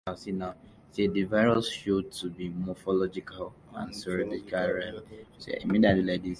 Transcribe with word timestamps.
The 0.95 1.23
virus 1.29 1.55
was 1.67 1.71
shown 1.71 2.09
to 2.09 2.31
be 2.31 2.49
morphologically 2.49 3.53
and 3.75 3.93
serologically 3.93 4.73
related 4.73 5.27
to 5.39 5.51
rabies 5.51 6.05
virus. 6.05 6.29